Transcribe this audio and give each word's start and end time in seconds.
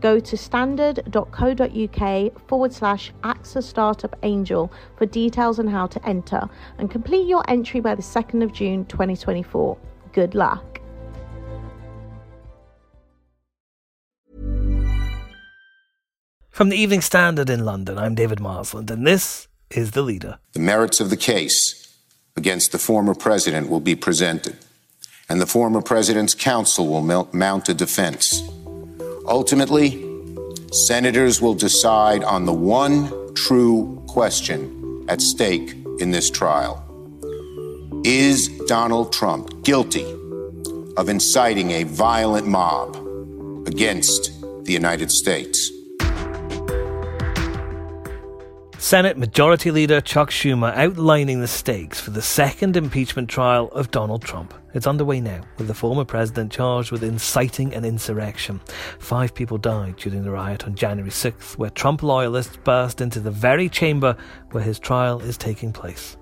Go 0.00 0.20
to 0.20 0.36
standard.co.uk 0.36 2.48
forward 2.48 2.72
slash 2.72 3.12
AXA 3.24 3.62
Startup 3.62 4.16
Angel 4.22 4.72
for 4.96 5.06
details 5.06 5.58
on 5.58 5.66
how 5.66 5.86
to 5.88 6.08
enter 6.08 6.48
and 6.78 6.90
complete 6.90 7.26
your 7.26 7.42
entry 7.48 7.80
by 7.80 7.94
the 7.94 8.02
2nd 8.02 8.42
of 8.42 8.52
June 8.52 8.84
2024. 8.86 9.76
Good 10.12 10.34
luck. 10.34 10.80
From 16.50 16.70
the 16.70 16.76
Evening 16.76 17.02
Standard 17.02 17.50
in 17.50 17.64
London, 17.64 17.98
I'm 17.98 18.16
David 18.16 18.40
Marsland, 18.40 18.90
and 18.90 19.06
this 19.06 19.46
is 19.70 19.92
The 19.92 20.02
Leader. 20.02 20.40
The 20.54 20.58
merits 20.58 20.98
of 20.98 21.08
the 21.08 21.16
case 21.16 21.94
against 22.36 22.72
the 22.72 22.78
former 22.78 23.14
president 23.14 23.68
will 23.68 23.78
be 23.78 23.94
presented, 23.94 24.56
and 25.28 25.40
the 25.40 25.46
former 25.46 25.82
president's 25.82 26.34
counsel 26.34 26.88
will 26.88 27.28
mount 27.32 27.68
a 27.68 27.74
defense. 27.74 28.42
Ultimately, 29.28 30.02
senators 30.72 31.42
will 31.42 31.52
decide 31.52 32.24
on 32.24 32.46
the 32.46 32.52
one 32.52 33.34
true 33.34 34.02
question 34.06 35.04
at 35.06 35.20
stake 35.20 35.74
in 35.98 36.10
this 36.12 36.30
trial 36.30 36.82
Is 38.04 38.48
Donald 38.66 39.12
Trump 39.12 39.64
guilty 39.64 40.10
of 40.96 41.10
inciting 41.10 41.72
a 41.72 41.82
violent 41.82 42.46
mob 42.46 42.96
against 43.66 44.32
the 44.64 44.72
United 44.72 45.10
States? 45.10 45.77
Senate 48.80 49.18
Majority 49.18 49.72
Leader 49.72 50.00
Chuck 50.00 50.30
Schumer 50.30 50.72
outlining 50.76 51.40
the 51.40 51.48
stakes 51.48 51.98
for 52.00 52.10
the 52.10 52.22
second 52.22 52.76
impeachment 52.76 53.28
trial 53.28 53.66
of 53.72 53.90
Donald 53.90 54.22
Trump. 54.22 54.54
It's 54.72 54.86
underway 54.86 55.20
now, 55.20 55.40
with 55.58 55.66
the 55.66 55.74
former 55.74 56.04
president 56.04 56.52
charged 56.52 56.92
with 56.92 57.02
inciting 57.02 57.74
an 57.74 57.84
insurrection. 57.84 58.60
Five 59.00 59.34
people 59.34 59.58
died 59.58 59.96
during 59.96 60.22
the 60.22 60.30
riot 60.30 60.64
on 60.64 60.76
January 60.76 61.10
6th, 61.10 61.58
where 61.58 61.70
Trump 61.70 62.04
loyalists 62.04 62.56
burst 62.58 63.00
into 63.00 63.18
the 63.18 63.32
very 63.32 63.68
chamber 63.68 64.16
where 64.52 64.62
his 64.62 64.78
trial 64.78 65.20
is 65.22 65.36
taking 65.36 65.72
place. 65.72 66.16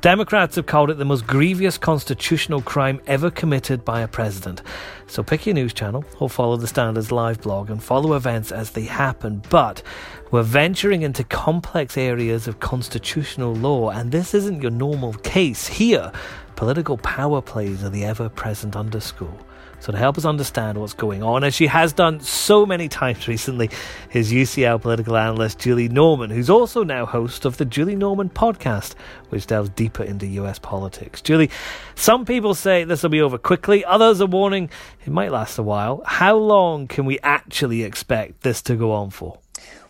Democrats 0.00 0.56
have 0.56 0.66
called 0.66 0.90
it 0.90 0.98
the 0.98 1.04
most 1.04 1.26
grievous 1.26 1.78
constitutional 1.78 2.62
crime 2.62 3.00
ever 3.06 3.30
committed 3.30 3.84
by 3.84 4.00
a 4.00 4.08
president. 4.08 4.62
So 5.06 5.22
pick 5.22 5.46
your 5.46 5.54
news 5.54 5.72
channel 5.72 6.04
or 6.20 6.28
follow 6.28 6.56
the 6.56 6.66
Standards 6.66 7.12
live 7.12 7.40
blog 7.40 7.70
and 7.70 7.82
follow 7.82 8.14
events 8.14 8.52
as 8.52 8.70
they 8.70 8.82
happen. 8.82 9.42
But 9.50 9.82
we're 10.30 10.42
venturing 10.42 11.02
into 11.02 11.24
complex 11.24 11.96
areas 11.96 12.48
of 12.48 12.60
constitutional 12.60 13.54
law, 13.54 13.90
and 13.90 14.12
this 14.12 14.34
isn't 14.34 14.62
your 14.62 14.70
normal 14.70 15.12
case. 15.14 15.66
Here, 15.66 16.12
political 16.56 16.98
power 16.98 17.40
plays 17.40 17.84
are 17.84 17.90
the 17.90 18.04
ever 18.04 18.28
present 18.28 18.76
underscore. 18.76 19.38
So, 19.80 19.92
to 19.92 19.98
help 19.98 20.18
us 20.18 20.24
understand 20.24 20.78
what's 20.78 20.94
going 20.94 21.22
on, 21.22 21.44
as 21.44 21.54
she 21.54 21.66
has 21.66 21.92
done 21.92 22.20
so 22.20 22.66
many 22.66 22.88
times 22.88 23.28
recently, 23.28 23.70
is 24.12 24.32
UCL 24.32 24.82
political 24.82 25.16
analyst 25.16 25.58
Julie 25.58 25.88
Norman, 25.88 26.30
who's 26.30 26.50
also 26.50 26.82
now 26.82 27.06
host 27.06 27.44
of 27.44 27.56
the 27.56 27.64
Julie 27.64 27.96
Norman 27.96 28.30
podcast, 28.30 28.94
which 29.28 29.46
delves 29.46 29.70
deeper 29.70 30.02
into 30.02 30.26
US 30.26 30.58
politics. 30.58 31.20
Julie, 31.20 31.50
some 31.94 32.24
people 32.24 32.54
say 32.54 32.84
this 32.84 33.02
will 33.02 33.10
be 33.10 33.20
over 33.20 33.38
quickly, 33.38 33.84
others 33.84 34.20
are 34.20 34.26
warning 34.26 34.70
it 35.04 35.12
might 35.12 35.30
last 35.30 35.58
a 35.58 35.62
while. 35.62 36.02
How 36.04 36.36
long 36.36 36.88
can 36.88 37.04
we 37.04 37.18
actually 37.20 37.82
expect 37.82 38.42
this 38.42 38.62
to 38.62 38.74
go 38.74 38.92
on 38.92 39.10
for? 39.10 39.38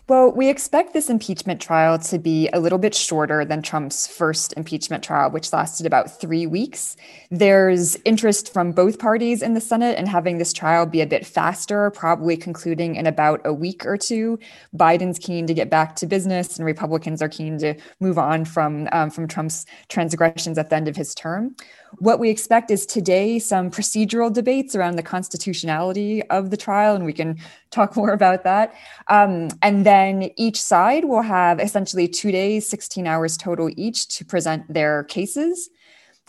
Well, 0.09 0.31
we 0.31 0.47
expect 0.47 0.93
this 0.93 1.09
impeachment 1.09 1.59
trial 1.59 1.99
to 1.99 2.17
be 2.17 2.47
a 2.53 2.61
little 2.61 2.77
bit 2.77 2.95
shorter 2.95 3.43
than 3.43 3.61
Trump's 3.61 4.07
first 4.07 4.53
impeachment 4.55 5.03
trial, 5.03 5.29
which 5.29 5.51
lasted 5.51 5.85
about 5.85 6.21
three 6.21 6.47
weeks. 6.47 6.95
There's 7.29 7.97
interest 8.05 8.53
from 8.53 8.71
both 8.71 8.99
parties 8.99 9.41
in 9.41 9.53
the 9.53 9.59
Senate 9.59 9.99
in 9.99 10.05
having 10.05 10.37
this 10.37 10.53
trial 10.53 10.85
be 10.85 11.01
a 11.01 11.05
bit 11.05 11.25
faster, 11.25 11.91
probably 11.91 12.37
concluding 12.37 12.95
in 12.95 13.05
about 13.05 13.41
a 13.43 13.51
week 13.51 13.85
or 13.85 13.97
two. 13.97 14.39
Biden's 14.73 15.19
keen 15.19 15.45
to 15.45 15.53
get 15.53 15.69
back 15.69 15.97
to 15.97 16.07
business, 16.07 16.55
and 16.55 16.65
Republicans 16.65 17.21
are 17.21 17.27
keen 17.27 17.57
to 17.57 17.75
move 17.99 18.17
on 18.17 18.45
from, 18.45 18.87
um, 18.93 19.09
from 19.09 19.27
Trump's 19.27 19.65
transgressions 19.89 20.57
at 20.57 20.69
the 20.69 20.77
end 20.77 20.87
of 20.87 20.95
his 20.95 21.13
term. 21.13 21.53
What 21.99 22.19
we 22.19 22.29
expect 22.29 22.71
is 22.71 22.85
today 22.85 23.39
some 23.39 23.71
procedural 23.71 24.31
debates 24.31 24.73
around 24.73 24.95
the 24.95 25.03
constitutionality 25.03 26.23
of 26.29 26.49
the 26.49 26.57
trial, 26.57 26.95
and 26.95 27.05
we 27.05 27.13
can 27.13 27.39
talk 27.71 27.95
more 27.97 28.11
about 28.11 28.45
that. 28.45 28.73
Um, 29.09 29.49
and 29.61 29.85
then 29.85 29.96
each 30.35 30.61
side 30.61 31.05
will 31.05 31.21
have 31.21 31.59
essentially 31.59 32.07
two 32.07 32.31
days, 32.31 32.67
16 32.69 33.07
hours 33.07 33.37
total 33.37 33.69
each 33.75 34.07
to 34.17 34.25
present 34.25 34.71
their 34.71 35.03
cases. 35.05 35.69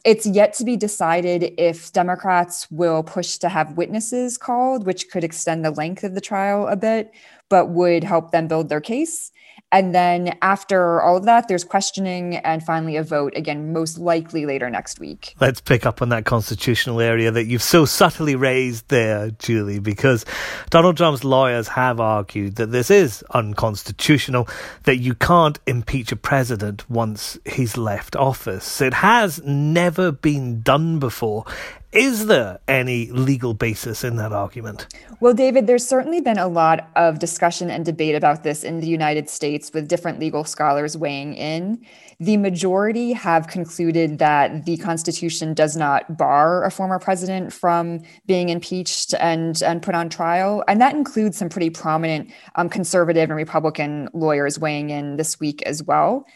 It's 0.04 0.26
yet 0.26 0.54
to 0.54 0.64
be 0.64 0.76
decided 0.76 1.54
if 1.58 1.92
Democrats 1.92 2.70
will 2.70 3.02
push 3.02 3.36
to 3.38 3.48
have 3.48 3.76
witnesses 3.76 4.38
called, 4.38 4.86
which 4.86 5.10
could 5.10 5.24
extend 5.24 5.64
the 5.64 5.72
length 5.72 6.04
of 6.04 6.14
the 6.14 6.20
trial 6.20 6.68
a 6.68 6.76
bit, 6.76 7.12
but 7.48 7.69
would 7.70 8.04
help 8.04 8.31
them 8.31 8.48
build 8.48 8.69
their 8.69 8.81
case. 8.81 9.32
And 9.70 9.94
then 9.94 10.38
after 10.41 11.03
all 11.03 11.19
of 11.19 11.25
that, 11.26 11.47
there's 11.48 11.64
questioning 11.64 12.36
and 12.36 12.62
finally 12.62 12.97
a 12.97 13.03
vote, 13.03 13.34
again, 13.36 13.72
most 13.72 13.98
likely 13.98 14.47
later 14.47 14.70
next 14.70 14.98
week. 14.98 15.34
Let's 15.41 15.60
pick 15.60 15.84
up 15.84 16.00
on 16.00 16.08
that 16.08 16.25
constitutional 16.25 17.00
area 17.03 17.31
that 17.31 17.44
you've 17.44 17.62
so 17.62 17.84
subtly 17.84 18.34
raised 18.34 18.88
there, 18.88 19.31
Julie, 19.32 19.78
because 19.78 20.25
Donald 20.70 20.97
Trump's 20.97 21.22
lawyers 21.22 21.69
have 21.69 22.00
argued 22.00 22.56
that 22.56 22.72
this 22.72 22.91
is 22.91 23.22
unconstitutional, 23.32 24.48
that 24.84 24.97
you 24.98 25.14
can't 25.14 25.58
impeach 25.66 26.12
a 26.12 26.16
president 26.16 26.88
once 26.88 27.38
he's 27.44 27.76
left 27.76 28.16
office. 28.16 28.81
It 28.81 28.94
has 28.94 29.42
never 29.44 30.12
been 30.12 30.62
done 30.62 30.98
before. 30.98 31.44
Is 31.93 32.26
there 32.26 32.59
any 32.69 33.10
legal 33.10 33.54
basis 33.54 34.04
in 34.04 34.16
that 34.16 34.31
argument? 34.31 34.94
Well, 35.21 35.32
David, 35.32 35.66
there's 35.66 35.87
certainly 35.87 36.21
been 36.21 36.37
a 36.37 36.47
lot 36.47 36.91
of 36.97 37.19
discussion 37.19 37.71
and 37.71 37.82
debate 37.82 38.15
about 38.15 38.43
this 38.43 38.62
in 38.62 38.81
the 38.81 38.87
United 38.87 39.31
States 39.31 39.72
with 39.72 39.88
different 39.88 40.21
legal 40.21 40.44
scholars 40.44 40.99
weighing 40.99 41.32
in. 41.32 41.82
The 42.21 42.37
majority 42.37 43.12
have 43.15 43.47
concluded 43.47 44.19
that 44.19 44.66
the 44.66 44.76
Constitution 44.76 45.54
does 45.54 45.78
not 45.78 46.19
bar 46.19 46.62
a 46.65 46.71
former 46.71 46.99
president 46.99 47.54
from 47.54 48.03
being 48.26 48.50
impeached 48.50 49.15
and, 49.15 49.62
and 49.62 49.81
put 49.81 49.94
on 49.94 50.10
trial. 50.10 50.62
And 50.69 50.82
that 50.82 50.94
includes 50.94 51.38
some 51.38 51.49
pretty 51.49 51.70
prominent 51.70 52.31
um, 52.56 52.69
conservative 52.69 53.31
and 53.31 53.37
Republican 53.37 54.10
lawyers 54.12 54.59
weighing 54.59 54.91
in 54.91 55.16
this 55.16 55.41
week 55.41 55.62
as 55.62 55.82
well. 55.82 56.26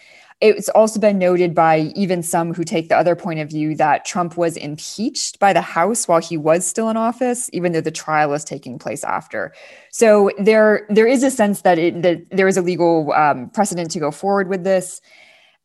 It's 0.43 0.69
also 0.71 0.99
been 0.99 1.19
noted 1.19 1.55
by 1.55 1.93
even 1.95 2.21
some 2.23 2.53
who 2.53 2.65
take 2.65 2.89
the 2.89 2.97
other 2.97 3.15
point 3.15 3.39
of 3.39 3.49
view 3.49 3.77
that 3.77 4.05
Trump 4.05 4.37
was 4.37 4.57
impeached 4.57 5.39
by 5.39 5.53
the 5.53 5.61
House 5.61 6.09
while 6.09 6.21
he 6.21 6.37
was 6.37 6.67
still 6.67 6.89
in 6.89 6.97
office, 6.97 7.49
even 7.53 7.71
though 7.71 7.81
the 7.81 7.93
trial 7.93 8.31
was 8.31 8.45
taking 8.45 8.77
place 8.77 9.05
after. 9.05 9.55
So 9.93 10.33
there, 10.41 10.85
there 10.91 11.07
is 11.07 11.23
a 11.23 11.31
sense 11.31 11.63
that, 11.63 11.79
it, 11.79 12.03
that 12.03 12.29
there 12.31 12.49
is 12.49 12.57
a 12.57 12.63
legal 12.63 13.13
um, 13.13 13.51
precedent 13.51 13.93
to 13.93 14.01
go 14.01 14.11
forward 14.11 14.49
with 14.49 14.65
this. 14.65 15.01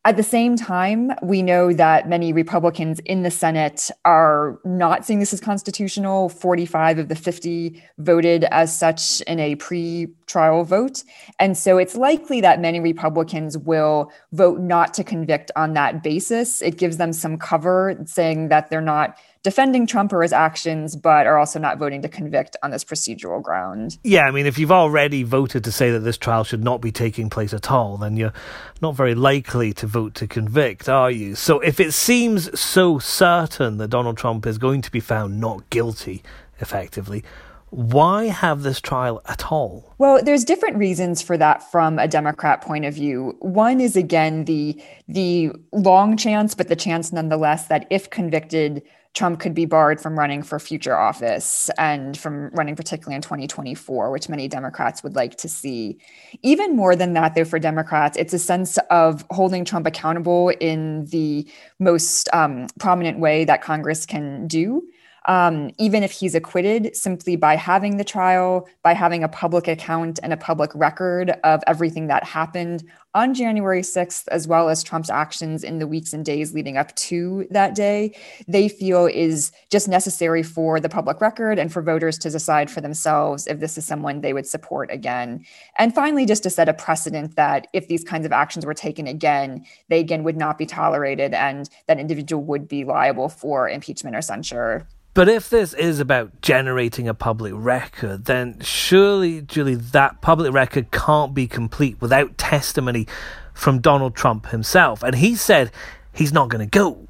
At 0.08 0.16
the 0.16 0.22
same 0.22 0.56
time, 0.56 1.12
we 1.22 1.42
know 1.42 1.70
that 1.74 2.08
many 2.08 2.32
Republicans 2.32 2.98
in 3.00 3.24
the 3.24 3.30
Senate 3.30 3.90
are 4.06 4.58
not 4.64 5.04
seeing 5.04 5.18
this 5.18 5.34
as 5.34 5.40
constitutional. 5.42 6.30
45 6.30 7.00
of 7.00 7.08
the 7.08 7.14
50 7.14 7.82
voted 7.98 8.44
as 8.44 8.74
such 8.74 9.20
in 9.26 9.38
a 9.38 9.56
pre 9.56 10.08
trial 10.26 10.64
vote. 10.64 11.04
And 11.38 11.58
so 11.58 11.76
it's 11.76 11.94
likely 11.94 12.40
that 12.40 12.58
many 12.58 12.80
Republicans 12.80 13.58
will 13.58 14.10
vote 14.32 14.60
not 14.60 14.94
to 14.94 15.04
convict 15.04 15.50
on 15.56 15.74
that 15.74 16.02
basis. 16.02 16.62
It 16.62 16.78
gives 16.78 16.96
them 16.96 17.12
some 17.12 17.36
cover 17.36 17.94
saying 18.06 18.48
that 18.48 18.70
they're 18.70 18.80
not 18.80 19.18
defending 19.42 19.86
Trump 19.86 20.12
or 20.12 20.22
his 20.22 20.32
actions, 20.32 20.96
but 20.96 21.26
are 21.26 21.38
also 21.38 21.58
not 21.58 21.78
voting 21.78 22.02
to 22.02 22.08
convict 22.08 22.56
on 22.62 22.70
this 22.70 22.84
procedural 22.84 23.42
ground. 23.42 23.98
Yeah, 24.02 24.24
I 24.24 24.30
mean, 24.30 24.46
if 24.46 24.58
you've 24.58 24.72
already 24.72 25.22
voted 25.22 25.64
to 25.64 25.72
say 25.72 25.90
that 25.90 26.00
this 26.00 26.18
trial 26.18 26.44
should 26.44 26.64
not 26.64 26.80
be 26.80 26.92
taking 26.92 27.30
place 27.30 27.52
at 27.52 27.70
all, 27.70 27.96
then 27.96 28.16
you're 28.16 28.32
not 28.80 28.94
very 28.94 29.14
likely 29.14 29.72
to 29.74 29.86
vote 29.86 30.14
to 30.16 30.26
convict, 30.26 30.88
are 30.88 31.10
you? 31.10 31.34
So 31.34 31.60
if 31.60 31.80
it 31.80 31.92
seems 31.92 32.58
so 32.58 32.98
certain 32.98 33.78
that 33.78 33.88
Donald 33.88 34.16
Trump 34.16 34.46
is 34.46 34.58
going 34.58 34.82
to 34.82 34.90
be 34.90 35.00
found 35.00 35.40
not 35.40 35.68
guilty, 35.70 36.22
effectively, 36.60 37.24
why 37.70 38.24
have 38.26 38.62
this 38.62 38.80
trial 38.80 39.20
at 39.26 39.52
all? 39.52 39.94
Well, 39.98 40.22
there's 40.22 40.44
different 40.44 40.76
reasons 40.78 41.20
for 41.20 41.36
that 41.36 41.70
from 41.70 41.98
a 41.98 42.08
Democrat 42.08 42.62
point 42.62 42.84
of 42.84 42.94
view. 42.94 43.36
One 43.40 43.80
is 43.80 43.96
again 43.96 44.44
the 44.44 44.82
the 45.06 45.50
long 45.72 46.16
chance, 46.16 46.54
but 46.54 46.68
the 46.68 46.76
chance 46.76 47.12
nonetheless 47.12 47.66
that 47.66 47.86
if 47.90 48.08
convicted, 48.08 48.82
Trump 49.14 49.40
could 49.40 49.54
be 49.54 49.64
barred 49.64 50.00
from 50.00 50.18
running 50.18 50.42
for 50.42 50.58
future 50.58 50.96
office 50.96 51.70
and 51.78 52.16
from 52.16 52.50
running 52.50 52.76
particularly 52.76 53.16
in 53.16 53.22
2024, 53.22 54.10
which 54.10 54.28
many 54.28 54.48
Democrats 54.48 55.02
would 55.02 55.16
like 55.16 55.36
to 55.36 55.48
see. 55.48 55.98
Even 56.42 56.76
more 56.76 56.94
than 56.94 57.14
that, 57.14 57.34
though, 57.34 57.44
for 57.44 57.58
Democrats, 57.58 58.16
it's 58.16 58.32
a 58.32 58.38
sense 58.38 58.78
of 58.90 59.24
holding 59.30 59.64
Trump 59.64 59.86
accountable 59.86 60.50
in 60.60 61.06
the 61.06 61.46
most 61.78 62.28
um, 62.32 62.66
prominent 62.78 63.18
way 63.18 63.44
that 63.44 63.62
Congress 63.62 64.06
can 64.06 64.46
do 64.46 64.82
um, 65.28 65.70
even 65.78 66.02
if 66.02 66.10
he's 66.10 66.34
acquitted, 66.34 66.96
simply 66.96 67.36
by 67.36 67.54
having 67.54 67.98
the 67.98 68.04
trial, 68.04 68.66
by 68.82 68.94
having 68.94 69.22
a 69.22 69.28
public 69.28 69.68
account 69.68 70.18
and 70.22 70.32
a 70.32 70.38
public 70.38 70.70
record 70.74 71.38
of 71.44 71.62
everything 71.66 72.06
that 72.06 72.24
happened 72.24 72.82
on 73.14 73.34
January 73.34 73.82
6th, 73.82 74.26
as 74.28 74.48
well 74.48 74.70
as 74.70 74.82
Trump's 74.82 75.10
actions 75.10 75.64
in 75.64 75.80
the 75.80 75.86
weeks 75.86 76.14
and 76.14 76.24
days 76.24 76.54
leading 76.54 76.78
up 76.78 76.94
to 76.96 77.46
that 77.50 77.74
day, 77.74 78.16
they 78.46 78.70
feel 78.70 79.04
is 79.04 79.52
just 79.70 79.86
necessary 79.86 80.42
for 80.42 80.80
the 80.80 80.88
public 80.88 81.20
record 81.20 81.58
and 81.58 81.70
for 81.70 81.82
voters 81.82 82.16
to 82.18 82.30
decide 82.30 82.70
for 82.70 82.80
themselves 82.80 83.46
if 83.46 83.60
this 83.60 83.76
is 83.76 83.84
someone 83.84 84.22
they 84.22 84.32
would 84.32 84.46
support 84.46 84.90
again. 84.90 85.44
And 85.76 85.94
finally, 85.94 86.24
just 86.24 86.42
to 86.44 86.50
set 86.50 86.70
a 86.70 86.74
precedent 86.74 87.36
that 87.36 87.66
if 87.74 87.88
these 87.88 88.04
kinds 88.04 88.24
of 88.24 88.32
actions 88.32 88.64
were 88.64 88.74
taken 88.74 89.06
again, 89.06 89.66
they 89.88 90.00
again 90.00 90.22
would 90.24 90.38
not 90.38 90.56
be 90.56 90.64
tolerated 90.64 91.34
and 91.34 91.68
that 91.86 91.98
individual 91.98 92.42
would 92.44 92.66
be 92.66 92.84
liable 92.84 93.28
for 93.28 93.68
impeachment 93.68 94.16
or 94.16 94.22
censure. 94.22 94.86
But 95.18 95.28
if 95.28 95.50
this 95.50 95.74
is 95.74 95.98
about 95.98 96.42
generating 96.42 97.08
a 97.08 97.12
public 97.12 97.52
record, 97.56 98.26
then 98.26 98.60
surely, 98.60 99.40
Julie, 99.42 99.74
that 99.74 100.20
public 100.20 100.52
record 100.52 100.92
can't 100.92 101.34
be 101.34 101.48
complete 101.48 102.00
without 102.00 102.38
testimony 102.38 103.08
from 103.52 103.80
Donald 103.80 104.14
Trump 104.14 104.46
himself. 104.50 105.02
And 105.02 105.16
he 105.16 105.34
said 105.34 105.72
he's 106.14 106.32
not 106.32 106.50
going 106.50 106.60
to 106.60 106.70
go. 106.70 107.08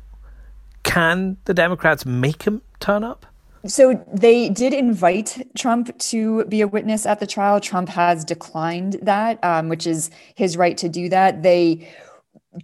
Can 0.85 1.37
the 1.45 1.53
Democrats 1.53 2.07
make 2.07 2.45
him 2.45 2.63
turn 2.81 3.05
up? 3.05 3.27
So 3.67 4.03
they 4.11 4.49
did 4.49 4.73
invite 4.73 5.47
Trump 5.55 5.99
to 5.99 6.47
be 6.47 6.63
a 6.63 6.67
witness 6.67 7.05
at 7.05 7.21
the 7.21 7.27
trial. 7.27 7.61
Trump 7.61 7.91
has 7.91 8.25
declined 8.25 8.95
that, 9.03 9.39
um, 9.45 9.69
which 9.69 9.87
is 9.87 10.11
his 10.35 10.57
right 10.57 10.79
to 10.79 10.89
do 10.89 11.11
that. 11.11 11.43
They 11.43 11.87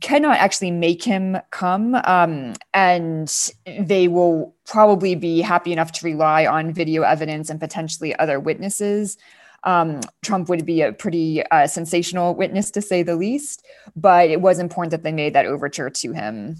cannot 0.00 0.38
actually 0.38 0.70
make 0.70 1.02
him 1.02 1.38
come. 1.50 1.94
Um, 2.04 2.54
and 2.72 3.32
they 3.66 4.08
will 4.08 4.54
probably 4.66 5.14
be 5.14 5.40
happy 5.40 5.72
enough 5.72 5.92
to 5.92 6.06
rely 6.06 6.46
on 6.46 6.72
video 6.72 7.02
evidence 7.02 7.50
and 7.50 7.60
potentially 7.60 8.14
other 8.16 8.40
witnesses. 8.40 9.16
Um, 9.64 10.00
Trump 10.22 10.48
would 10.48 10.66
be 10.66 10.82
a 10.82 10.92
pretty 10.92 11.42
uh, 11.46 11.66
sensational 11.66 12.34
witness, 12.34 12.70
to 12.72 12.82
say 12.82 13.02
the 13.02 13.16
least, 13.16 13.64
but 13.96 14.28
it 14.28 14.40
was 14.40 14.58
important 14.58 14.90
that 14.90 15.02
they 15.02 15.12
made 15.12 15.34
that 15.34 15.46
overture 15.46 15.90
to 15.90 16.12
him. 16.12 16.56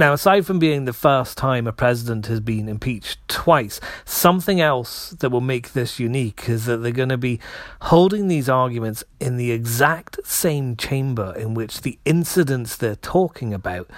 Now, 0.00 0.14
aside 0.14 0.46
from 0.46 0.58
being 0.58 0.86
the 0.86 0.94
first 0.94 1.36
time 1.36 1.66
a 1.66 1.74
president 1.74 2.24
has 2.28 2.40
been 2.40 2.70
impeached 2.70 3.18
twice, 3.28 3.82
something 4.06 4.58
else 4.58 5.10
that 5.10 5.28
will 5.28 5.42
make 5.42 5.74
this 5.74 6.00
unique 6.00 6.48
is 6.48 6.64
that 6.64 6.78
they're 6.78 6.90
going 6.90 7.10
to 7.10 7.18
be 7.18 7.38
holding 7.82 8.26
these 8.28 8.48
arguments 8.48 9.04
in 9.20 9.36
the 9.36 9.50
exact 9.50 10.18
same 10.24 10.74
chamber 10.74 11.34
in 11.36 11.52
which 11.52 11.82
the 11.82 11.98
incidents 12.06 12.76
they're 12.76 12.96
talking 12.96 13.52
about 13.52 13.90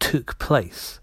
took 0.00 0.38
place. 0.38 0.98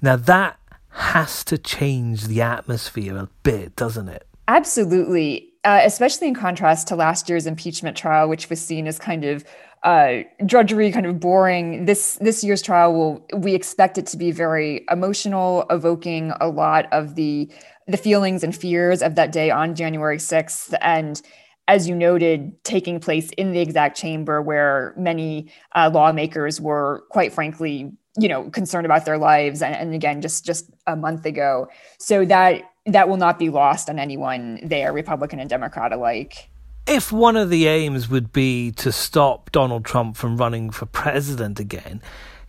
Now, 0.00 0.16
that 0.16 0.58
has 0.92 1.44
to 1.44 1.58
change 1.58 2.28
the 2.28 2.40
atmosphere 2.40 3.18
a 3.18 3.28
bit, 3.42 3.76
doesn't 3.76 4.08
it? 4.08 4.26
Absolutely. 4.48 5.52
Uh, 5.64 5.82
especially 5.84 6.28
in 6.28 6.34
contrast 6.34 6.88
to 6.88 6.96
last 6.96 7.28
year's 7.28 7.46
impeachment 7.46 7.98
trial, 7.98 8.26
which 8.26 8.48
was 8.48 8.58
seen 8.58 8.86
as 8.86 8.98
kind 8.98 9.26
of 9.26 9.44
uh, 9.84 10.18
drudgery, 10.46 10.92
kind 10.92 11.06
of 11.06 11.18
boring. 11.18 11.86
This 11.86 12.16
this 12.20 12.44
year's 12.44 12.62
trial 12.62 12.92
will 12.92 13.26
we 13.36 13.54
expect 13.54 13.98
it 13.98 14.06
to 14.06 14.16
be 14.16 14.30
very 14.30 14.84
emotional, 14.90 15.64
evoking 15.70 16.32
a 16.40 16.48
lot 16.48 16.86
of 16.92 17.14
the 17.16 17.50
the 17.88 17.96
feelings 17.96 18.44
and 18.44 18.54
fears 18.54 19.02
of 19.02 19.16
that 19.16 19.32
day 19.32 19.50
on 19.50 19.74
January 19.74 20.18
sixth, 20.18 20.74
and 20.80 21.20
as 21.68 21.88
you 21.88 21.94
noted, 21.94 22.62
taking 22.64 23.00
place 23.00 23.30
in 23.30 23.52
the 23.52 23.60
exact 23.60 23.96
chamber 23.96 24.42
where 24.42 24.94
many 24.96 25.50
uh, 25.74 25.90
lawmakers 25.92 26.60
were, 26.60 27.04
quite 27.10 27.32
frankly, 27.32 27.90
you 28.18 28.28
know, 28.28 28.50
concerned 28.50 28.84
about 28.84 29.04
their 29.04 29.18
lives, 29.18 29.62
and, 29.62 29.74
and 29.74 29.94
again, 29.94 30.20
just 30.20 30.44
just 30.44 30.70
a 30.86 30.94
month 30.94 31.24
ago. 31.26 31.68
So 31.98 32.24
that 32.26 32.62
that 32.86 33.08
will 33.08 33.16
not 33.16 33.38
be 33.38 33.48
lost 33.48 33.88
on 33.88 33.98
anyone 33.98 34.60
there, 34.62 34.92
Republican 34.92 35.40
and 35.40 35.50
Democrat 35.50 35.92
alike 35.92 36.51
if 36.86 37.12
one 37.12 37.36
of 37.36 37.50
the 37.50 37.66
aims 37.66 38.08
would 38.08 38.32
be 38.32 38.72
to 38.72 38.90
stop 38.90 39.50
Donald 39.52 39.84
Trump 39.84 40.16
from 40.16 40.36
running 40.36 40.70
for 40.70 40.86
president 40.86 41.60
again, 41.60 42.02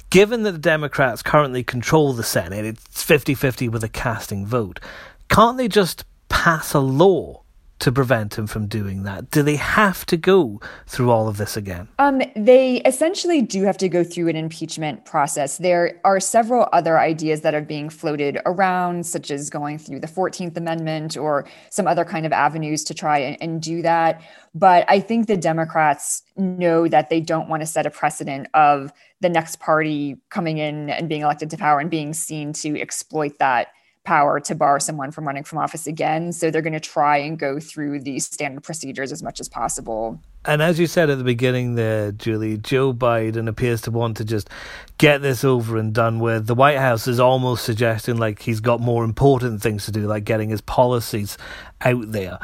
given 0.10 0.44
that 0.44 0.54
the 0.54 0.58
Democrats 0.58 1.22
currently 1.22 1.64
control 1.64 2.14
the 2.14 2.24
Senate, 2.24 2.66
it's 2.66 3.04
50 3.04 3.36
50 3.36 3.70
with 3.70 3.84
a 3.84 3.90
casting 3.90 4.46
vote, 4.46 4.80
can't 5.30 5.58
they 5.58 5.68
just 5.68 6.06
pass 6.30 6.74
a 6.74 6.80
law 6.80 7.43
to 7.84 7.92
prevent 7.92 8.38
him 8.38 8.48
from 8.48 8.66
doing 8.66 9.04
that? 9.04 9.30
Do 9.30 9.44
they 9.44 9.58
have 9.58 10.06
to 10.06 10.16
go 10.16 10.62
through 10.88 11.12
all 11.12 11.28
of 11.28 11.36
this 11.36 11.58
again? 11.58 11.90
Um, 12.00 12.22
they 12.34 12.78
essentially 12.86 13.42
do 13.42 13.64
have 13.64 13.78
to 13.80 13.90
go 13.90 14.06
through 14.06 14.30
an 14.30 14.38
impeachment 14.38 15.04
process. 15.04 15.58
There 15.58 16.00
are 16.06 16.22
several 16.22 16.70
other 16.72 16.98
ideas 16.98 17.42
that 17.42 17.54
are 17.54 17.62
being 17.62 17.90
floated 17.90 18.40
around, 18.46 19.06
such 19.06 19.32
as 19.32 19.50
going 19.50 19.80
through 19.80 20.00
the 20.00 20.08
14th 20.08 20.56
Amendment 20.56 21.18
or 21.18 21.46
some 21.72 21.86
other 21.86 22.06
kind 22.06 22.26
of 22.26 22.32
avenues 22.32 22.86
to 22.86 22.94
try 22.94 23.18
and, 23.18 23.38
and 23.42 23.62
do 23.62 23.82
that. 23.82 24.22
But 24.56 24.86
I 24.88 25.02
think 25.02 25.28
the 25.28 25.36
Democrats 25.36 26.24
know 26.38 26.88
that 26.88 27.10
they 27.10 27.20
don't 27.20 27.50
want 27.50 27.64
to 27.64 27.68
set 27.68 27.86
a 27.86 27.90
precedent 27.90 28.48
of 28.54 28.94
the 29.20 29.28
next 29.28 29.60
party 29.60 30.16
coming 30.30 30.58
in 30.58 30.90
and 30.90 31.10
being 31.10 31.24
elected 31.24 31.50
to 31.50 31.58
power 31.58 31.82
and 31.82 31.90
being 31.90 32.14
seen 32.14 32.54
to 32.54 32.80
exploit 32.80 33.40
that 33.40 33.74
power 34.04 34.40
to 34.42 34.56
bar 34.56 34.80
someone 34.80 35.12
from 35.12 35.26
running 35.26 35.44
from 35.44 35.60
office 35.60 35.88
again. 35.88 36.34
So 36.34 36.52
they're 36.52 36.62
going 36.62 36.74
to 36.74 36.80
try 36.80 37.18
and 37.18 37.38
go 37.38 37.60
through 37.60 38.02
these 38.02 38.26
standard 38.26 38.64
procedures 38.64 39.12
as 39.12 39.24
much 39.24 39.40
as 39.40 39.48
possible. 39.48 40.20
And 40.46 40.62
as 40.62 40.78
you 40.78 40.88
said 40.88 41.10
at 41.10 41.18
the 41.18 41.24
beginning 41.24 41.76
there, 41.76 42.12
Julie, 42.12 42.58
Joe 42.58 42.94
Biden 42.94 43.48
appears 43.48 43.82
to 43.82 43.92
want 43.92 44.18
to 44.18 44.26
just 44.26 44.50
get 44.98 45.22
this 45.22 45.46
over 45.46 45.78
and 45.78 45.94
done 45.94 46.20
with. 46.20 46.48
The 46.48 46.56
White 46.56 46.80
House 46.80 47.08
is 47.08 47.20
almost 47.20 47.64
suggesting 47.64 48.18
like 48.18 48.42
he's 48.42 48.60
got 48.60 48.82
more 48.82 49.06
important 49.06 49.62
things 49.62 49.86
to 49.86 49.92
do, 49.92 50.02
like 50.02 50.26
getting 50.26 50.50
his 50.50 50.62
policies 50.62 51.38
out 51.82 52.12
there. 52.12 52.40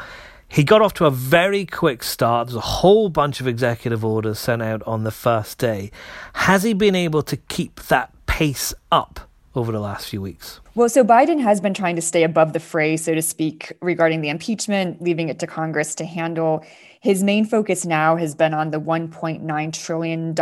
He 0.48 0.64
got 0.64 0.82
off 0.82 0.94
to 0.94 1.06
a 1.06 1.10
very 1.10 1.64
quick 1.66 2.02
start. 2.02 2.48
There's 2.48 2.56
a 2.56 2.60
whole 2.60 3.08
bunch 3.08 3.40
of 3.40 3.46
executive 3.46 4.04
orders 4.04 4.38
sent 4.38 4.62
out 4.62 4.82
on 4.84 5.04
the 5.04 5.12
first 5.12 5.58
day. 5.58 5.92
Has 6.32 6.62
he 6.62 6.72
been 6.72 6.96
able 6.96 7.22
to 7.22 7.36
keep 7.36 7.80
that 7.82 8.12
pace 8.26 8.74
up 8.90 9.29
over 9.54 9.72
the 9.72 9.80
last 9.80 10.08
few 10.08 10.20
weeks? 10.20 10.60
Well, 10.74 10.88
so 10.88 11.04
Biden 11.04 11.40
has 11.40 11.60
been 11.60 11.74
trying 11.74 11.96
to 11.96 12.02
stay 12.02 12.22
above 12.22 12.52
the 12.52 12.60
fray, 12.60 12.96
so 12.96 13.14
to 13.14 13.22
speak, 13.22 13.72
regarding 13.80 14.20
the 14.20 14.28
impeachment, 14.28 15.02
leaving 15.02 15.28
it 15.28 15.38
to 15.40 15.46
Congress 15.46 15.94
to 15.96 16.04
handle. 16.04 16.64
His 17.00 17.22
main 17.22 17.44
focus 17.44 17.84
now 17.84 18.16
has 18.16 18.34
been 18.34 18.54
on 18.54 18.70
the 18.70 18.80
$1.9 18.80 19.72
trillion 19.72 20.34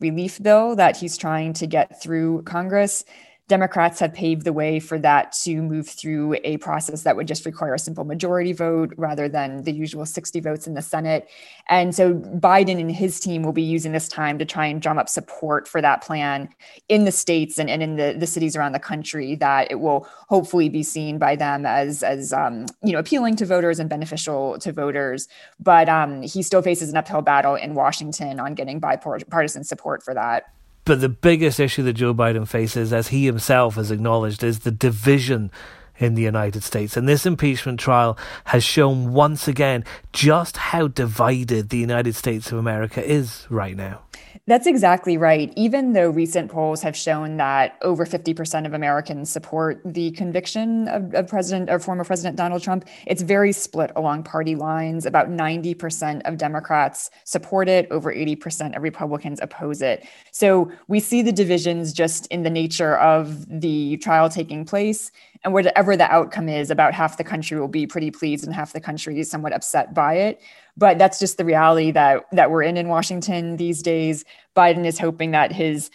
relief 0.00 0.42
bill 0.42 0.76
that 0.76 0.96
he's 0.96 1.16
trying 1.16 1.52
to 1.54 1.66
get 1.66 2.02
through 2.02 2.42
Congress. 2.42 3.04
Democrats 3.46 4.00
have 4.00 4.14
paved 4.14 4.44
the 4.44 4.54
way 4.54 4.80
for 4.80 4.98
that 4.98 5.32
to 5.32 5.60
move 5.60 5.86
through 5.86 6.34
a 6.44 6.56
process 6.58 7.02
that 7.02 7.14
would 7.14 7.28
just 7.28 7.44
require 7.44 7.74
a 7.74 7.78
simple 7.78 8.04
majority 8.04 8.54
vote 8.54 8.94
rather 8.96 9.28
than 9.28 9.62
the 9.64 9.72
usual 9.72 10.06
60 10.06 10.40
votes 10.40 10.66
in 10.66 10.72
the 10.72 10.80
Senate. 10.80 11.28
And 11.68 11.94
so 11.94 12.14
Biden 12.14 12.80
and 12.80 12.90
his 12.90 13.20
team 13.20 13.42
will 13.42 13.52
be 13.52 13.62
using 13.62 13.92
this 13.92 14.08
time 14.08 14.38
to 14.38 14.46
try 14.46 14.64
and 14.64 14.80
drum 14.80 14.96
up 14.96 15.10
support 15.10 15.68
for 15.68 15.82
that 15.82 16.02
plan 16.02 16.48
in 16.88 17.04
the 17.04 17.12
states 17.12 17.58
and, 17.58 17.68
and 17.68 17.82
in 17.82 17.96
the, 17.96 18.16
the 18.18 18.26
cities 18.26 18.56
around 18.56 18.72
the 18.72 18.78
country 18.78 19.34
that 19.36 19.70
it 19.70 19.80
will 19.80 20.08
hopefully 20.30 20.70
be 20.70 20.82
seen 20.82 21.18
by 21.18 21.36
them 21.36 21.66
as, 21.66 22.02
as 22.02 22.32
um, 22.32 22.64
you 22.82 22.92
know, 22.92 22.98
appealing 22.98 23.36
to 23.36 23.44
voters 23.44 23.78
and 23.78 23.90
beneficial 23.90 24.58
to 24.58 24.72
voters. 24.72 25.28
But 25.60 25.90
um, 25.90 26.22
he 26.22 26.42
still 26.42 26.62
faces 26.62 26.88
an 26.88 26.96
uphill 26.96 27.20
battle 27.20 27.56
in 27.56 27.74
Washington 27.74 28.40
on 28.40 28.54
getting 28.54 28.80
bipartisan 28.80 29.64
support 29.64 30.02
for 30.02 30.14
that. 30.14 30.44
But 30.84 31.00
the 31.00 31.08
biggest 31.08 31.60
issue 31.60 31.82
that 31.84 31.94
Joe 31.94 32.14
Biden 32.14 32.46
faces, 32.46 32.92
as 32.92 33.08
he 33.08 33.24
himself 33.24 33.76
has 33.76 33.90
acknowledged, 33.90 34.44
is 34.44 34.60
the 34.60 34.70
division 34.70 35.50
in 35.98 36.14
the 36.14 36.22
United 36.22 36.62
States. 36.62 36.96
And 36.96 37.08
this 37.08 37.24
impeachment 37.24 37.80
trial 37.80 38.18
has 38.46 38.64
shown 38.64 39.12
once 39.12 39.48
again 39.48 39.84
just 40.12 40.56
how 40.56 40.88
divided 40.88 41.70
the 41.70 41.78
United 41.78 42.14
States 42.14 42.50
of 42.52 42.58
America 42.58 43.02
is 43.02 43.46
right 43.48 43.76
now. 43.76 44.02
That's 44.46 44.66
exactly 44.66 45.16
right. 45.16 45.50
Even 45.56 45.94
though 45.94 46.10
recent 46.10 46.50
polls 46.50 46.82
have 46.82 46.94
shown 46.94 47.38
that 47.38 47.78
over 47.80 48.04
50% 48.04 48.66
of 48.66 48.74
Americans 48.74 49.30
support 49.30 49.80
the 49.86 50.10
conviction 50.10 50.86
of, 50.88 51.14
of 51.14 51.28
President 51.28 51.70
or 51.70 51.78
former 51.78 52.04
President 52.04 52.36
Donald 52.36 52.62
Trump, 52.62 52.86
it's 53.06 53.22
very 53.22 53.52
split 53.52 53.90
along 53.96 54.24
party 54.24 54.54
lines. 54.54 55.06
About 55.06 55.30
90% 55.30 56.20
of 56.26 56.36
Democrats 56.36 57.10
support 57.24 57.70
it, 57.70 57.88
over 57.90 58.14
80% 58.14 58.76
of 58.76 58.82
Republicans 58.82 59.40
oppose 59.40 59.80
it. 59.80 60.06
So 60.30 60.70
we 60.88 61.00
see 61.00 61.22
the 61.22 61.32
divisions 61.32 61.94
just 61.94 62.26
in 62.26 62.42
the 62.42 62.50
nature 62.50 62.98
of 62.98 63.46
the 63.48 63.96
trial 63.96 64.28
taking 64.28 64.66
place. 64.66 65.10
And 65.42 65.54
whatever 65.54 65.96
the 65.96 66.10
outcome 66.12 66.50
is, 66.50 66.70
about 66.70 66.92
half 66.92 67.16
the 67.16 67.24
country 67.24 67.58
will 67.58 67.68
be 67.68 67.86
pretty 67.86 68.10
pleased 68.10 68.44
and 68.44 68.54
half 68.54 68.74
the 68.74 68.80
country 68.80 69.18
is 69.20 69.30
somewhat 69.30 69.54
upset 69.54 69.94
by 69.94 70.14
it 70.16 70.42
but 70.76 70.98
that's 70.98 71.18
just 71.18 71.38
the 71.38 71.44
reality 71.44 71.90
that 71.92 72.24
that 72.32 72.50
we're 72.50 72.62
in 72.62 72.76
in 72.76 72.88
Washington 72.88 73.56
these 73.56 73.82
days. 73.82 74.24
Biden 74.56 74.84
is 74.84 74.98
hoping 74.98 75.30
that 75.32 75.52
his 75.52 75.90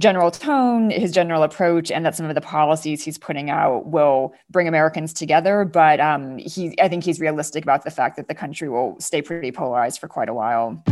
general 0.00 0.30
tone, 0.30 0.90
his 0.90 1.12
general 1.12 1.42
approach, 1.42 1.90
and 1.90 2.04
that 2.04 2.16
some 2.16 2.26
of 2.26 2.34
the 2.34 2.40
policies 2.40 3.04
he's 3.04 3.18
putting 3.18 3.48
out 3.48 3.86
will 3.86 4.34
bring 4.50 4.66
Americans 4.66 5.12
together. 5.12 5.64
But 5.64 6.00
um, 6.00 6.38
he, 6.38 6.74
I 6.80 6.88
think 6.88 7.04
he's 7.04 7.20
realistic 7.20 7.62
about 7.62 7.84
the 7.84 7.90
fact 7.90 8.16
that 8.16 8.28
the 8.28 8.34
country 8.34 8.68
will 8.68 8.96
stay 8.98 9.22
pretty 9.22 9.52
polarized 9.52 10.00
for 10.00 10.08
quite 10.08 10.28
a 10.28 10.34
while. 10.34 10.82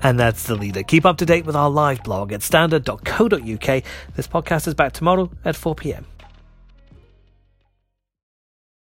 And 0.00 0.18
that's 0.18 0.44
the 0.44 0.54
leader. 0.54 0.82
Keep 0.82 1.06
up 1.06 1.16
to 1.18 1.26
date 1.26 1.44
with 1.44 1.56
our 1.56 1.68
live 1.68 2.02
blog 2.04 2.32
at 2.32 2.42
standard.co.uk. 2.42 3.82
This 4.14 4.28
podcast 4.28 4.68
is 4.68 4.74
back 4.74 4.92
tomorrow 4.92 5.30
at 5.44 5.56
4 5.56 5.74
pm. 5.74 6.06